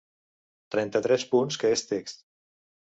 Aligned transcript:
Trenta-tres 0.75 1.27
punts 1.35 1.61
que 1.65 1.73
és 1.77 1.87
text. 1.95 2.29